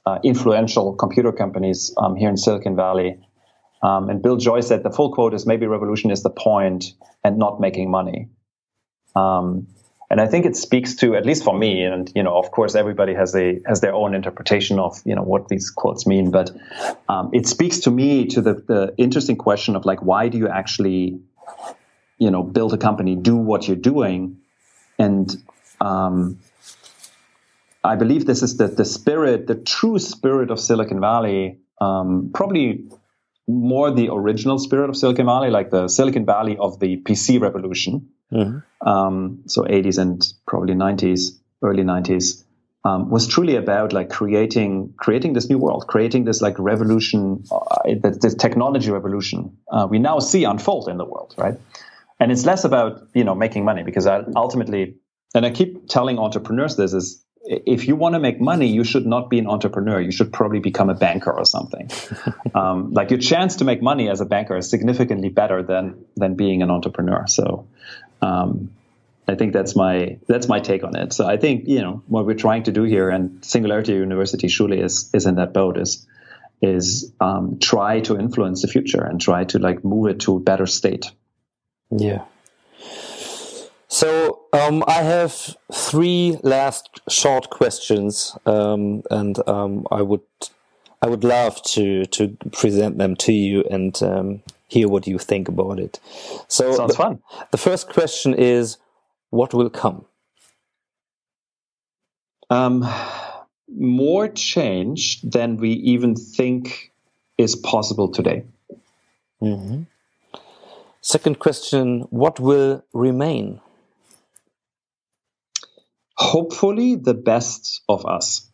[0.05, 3.17] uh, influential computer companies um, here in Silicon Valley.
[3.83, 6.93] Um, and Bill Joy said the full quote is maybe revolution is the point
[7.25, 8.29] and not making money.
[9.17, 9.69] Um,
[10.11, 12.75] and I think it speaks to, at least for me, and you know, of course,
[12.75, 16.51] everybody has a has their own interpretation of you know what these quotes mean, but
[17.09, 20.49] um, it speaks to me to the, the interesting question of like, why do you
[20.49, 21.21] actually,
[22.19, 24.39] you know, build a company, do what you're doing,
[24.99, 25.35] and
[25.81, 26.39] um,
[27.83, 32.85] I believe this is the the spirit, the true spirit of Silicon Valley, um, probably
[33.49, 38.11] more the original spirit of Silicon Valley, like the Silicon Valley of the PC revolution.
[38.81, 42.45] Um, so 80s and probably 90s, early 90s,
[42.85, 47.83] um, was truly about like creating creating this new world, creating this like revolution, uh,
[48.03, 51.59] this, technology revolution uh, we now see unfold in the world, right?
[52.19, 54.97] And it's less about you know making money because I, ultimately,
[55.35, 59.07] and I keep telling entrepreneurs this is if you want to make money, you should
[59.07, 60.01] not be an entrepreneur.
[60.01, 61.91] You should probably become a banker or something.
[62.55, 66.35] um, like your chance to make money as a banker is significantly better than than
[66.35, 67.27] being an entrepreneur.
[67.27, 67.67] So,
[68.23, 68.71] um,
[69.31, 71.13] I think that's my that's my take on it.
[71.13, 74.81] So I think you know what we're trying to do here, and Singularity University surely
[74.81, 75.79] is is in that boat.
[75.79, 76.07] Is
[76.61, 80.41] is um, try to influence the future and try to like move it to a
[80.41, 81.13] better state.
[81.91, 82.25] Yeah.
[83.87, 90.27] So um, I have three last short questions, um, and um, I would
[91.03, 95.49] I would love to to present them to you and um, hear what you think
[95.49, 96.01] about it.
[96.49, 97.23] So Sounds the, fun.
[97.53, 98.77] The first question is,
[99.31, 100.05] what will come?
[102.51, 102.85] Um,
[103.69, 106.93] more change than we even think
[107.39, 108.45] is possible today.
[109.41, 109.83] Mm-hmm.
[111.01, 113.61] Second question What will remain?
[116.17, 118.47] Hopefully, the best of us.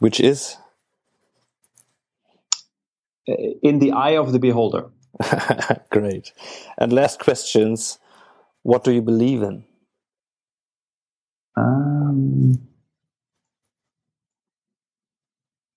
[0.00, 0.56] Which is?
[3.26, 4.86] In the eye of the beholder.
[5.90, 6.32] Great.
[6.78, 7.98] And last questions
[8.62, 9.64] What do you believe in?
[11.56, 12.60] Um,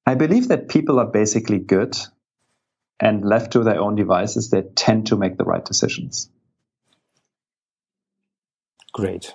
[0.06, 1.98] I believe that people are basically good
[3.00, 6.30] and left to their own devices, they tend to make the right decisions.
[8.94, 9.34] Great.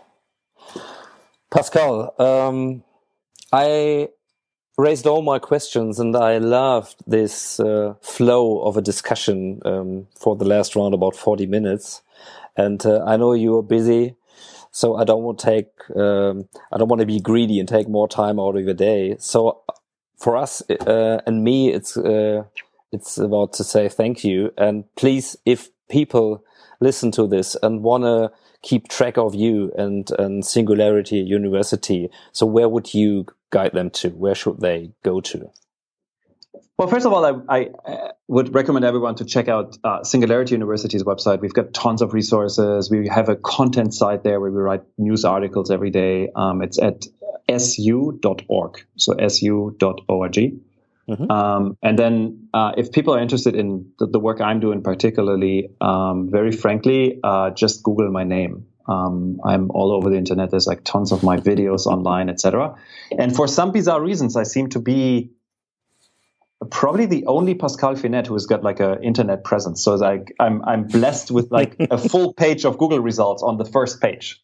[1.50, 2.84] Pascal, um,
[3.52, 4.08] I
[4.78, 10.36] raised all my questions and I loved this uh, flow of a discussion um, for
[10.36, 12.02] the last round about 40 minutes.
[12.56, 14.16] And uh, I know you are busy,
[14.70, 17.88] so I don't want to take, um, I don't want to be greedy and take
[17.88, 19.16] more time out of your day.
[19.18, 19.62] So
[20.16, 22.44] for us uh, and me, it's uh,
[22.92, 24.52] it's about to say thank you.
[24.56, 26.42] And please, if people
[26.80, 32.46] listen to this and want to keep track of you and, and Singularity University, so
[32.46, 34.10] where would you guide them to?
[34.10, 35.50] Where should they go to?
[36.78, 41.04] Well, first of all, I, I would recommend everyone to check out uh, Singularity University's
[41.04, 41.40] website.
[41.40, 42.90] We've got tons of resources.
[42.90, 46.28] We have a content site there where we write news articles every day.
[46.36, 47.06] Um, it's at
[47.48, 50.34] su.org, so su.org.
[51.08, 51.30] Mm-hmm.
[51.30, 55.70] Um, and then, uh, if people are interested in the, the work I'm doing, particularly,
[55.80, 58.66] um, very frankly, uh, just Google my name.
[58.88, 60.50] Um, I'm all over the internet.
[60.50, 62.76] There's like tons of my videos online, etc.
[63.16, 65.30] And for some bizarre reasons, I seem to be
[66.70, 69.82] probably the only Pascal Finette who has got like an internet presence.
[69.82, 73.64] So like I'm I'm blessed with like a full page of Google results on the
[73.64, 74.42] first page.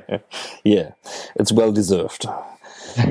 [0.64, 0.92] yeah,
[1.36, 2.26] it's well deserved.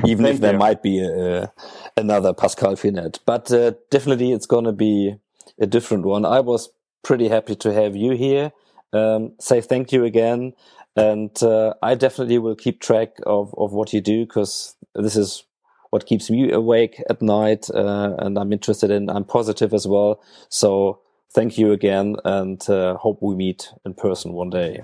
[0.04, 0.58] Even if there you.
[0.58, 1.50] might be a,
[1.96, 5.14] another Pascal Finette, but uh, definitely it's going to be
[5.58, 6.26] a different one.
[6.26, 6.70] I was
[7.02, 8.52] pretty happy to have you here.
[8.92, 10.52] Um, say thank you again,
[10.96, 15.44] and uh, I definitely will keep track of of what you do because this is
[15.90, 19.10] what keeps me awake at night, uh, and I'm interested in.
[19.10, 20.22] I'm positive as well.
[20.48, 21.00] So
[21.32, 24.82] thank you again, and uh, hope we meet in person one day.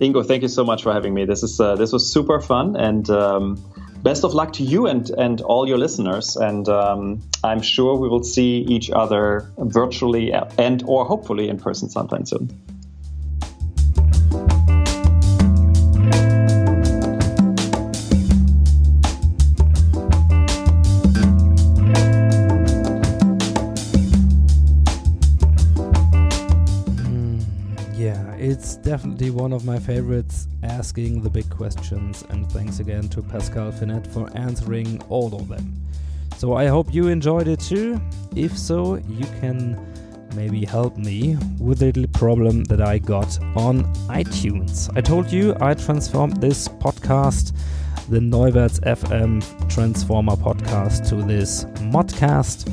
[0.00, 1.24] Ingo, thank you so much for having me.
[1.24, 3.62] This is uh, this was super fun, and um,
[4.02, 6.36] best of luck to you and and all your listeners.
[6.36, 11.88] And um, I'm sure we will see each other virtually and or hopefully in person
[11.88, 12.50] sometime soon.
[28.82, 34.08] Definitely one of my favorites, asking the big questions, and thanks again to Pascal Finette
[34.08, 35.72] for answering all of them.
[36.36, 38.00] So I hope you enjoyed it too.
[38.34, 39.78] If so, you can
[40.34, 44.90] maybe help me with a little problem that I got on iTunes.
[44.96, 47.54] I told you I transformed this podcast,
[48.08, 52.68] the Neuwerts FM Transformer podcast, to this modcast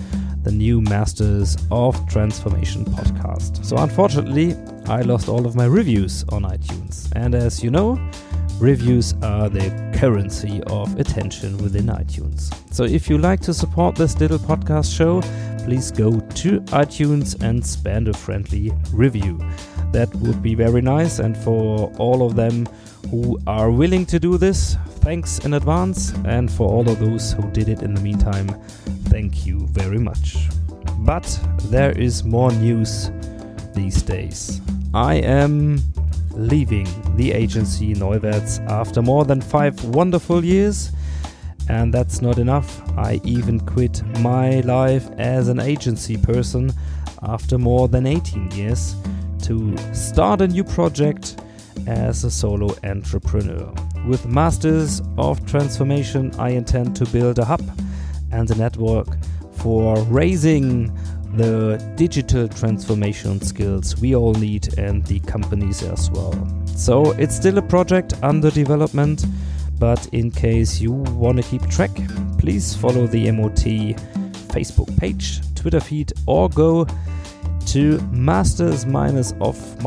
[0.50, 3.64] the new Masters of Transformation podcast.
[3.64, 4.56] So, unfortunately,
[4.88, 7.08] I lost all of my reviews on iTunes.
[7.16, 8.00] And as you know,
[8.60, 12.52] reviews are the currency of attention within iTunes.
[12.74, 15.22] So, if you like to support this little podcast show,
[15.66, 19.38] please go to iTunes and spend a friendly review.
[19.92, 21.20] That would be very nice.
[21.20, 22.68] And for all of them
[23.10, 26.14] who are willing to do this, thanks in advance.
[26.26, 28.48] And for all of those who did it in the meantime,
[29.06, 30.50] thank you very much.
[31.00, 33.12] But there is more news
[33.74, 34.62] these days.
[34.94, 35.80] I am
[36.32, 40.92] leaving the agency Neuwerts after more than five wonderful years.
[41.68, 42.82] And that's not enough.
[42.98, 46.72] I even quit my life as an agency person
[47.22, 48.96] after more than 18 years
[49.44, 51.42] to start a new project
[51.88, 53.72] as a solo entrepreneur
[54.08, 57.62] With Masters of Transformation, I intend to build a hub
[58.32, 59.08] and a network
[59.52, 60.92] for raising
[61.36, 66.34] the digital transformation skills we all need and the companies as well.
[66.66, 69.26] So it's still a project under development,
[69.78, 71.92] but in case you want to keep track,
[72.38, 73.96] please follow the MOT
[74.50, 76.88] Facebook page, Twitter feed, or go
[77.68, 79.86] to masters of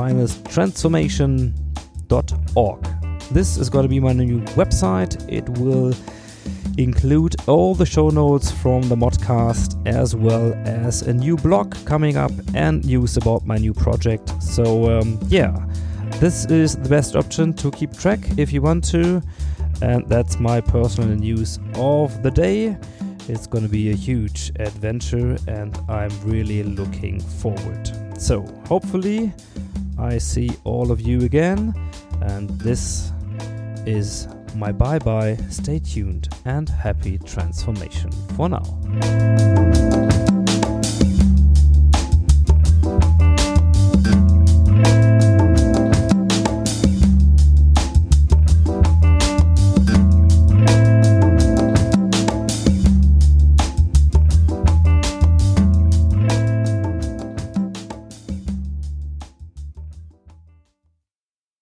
[2.13, 2.85] transformation.org.
[3.31, 5.17] This is going to be my new website.
[5.31, 5.95] It will
[6.79, 12.17] include all the show notes from the modcast as well as a new blog coming
[12.17, 14.43] up and news about my new project.
[14.43, 15.67] So, um, yeah,
[16.21, 19.23] this is the best option to keep track if you want to.
[19.81, 22.77] And that's my personal news of the day.
[23.29, 27.91] It's going to be a huge adventure, and I'm really looking forward.
[28.21, 29.33] So, hopefully,
[29.99, 31.73] I see all of you again.
[32.23, 33.13] And this
[33.87, 35.37] is my bye bye.
[35.51, 40.12] Stay tuned and happy transformation for now.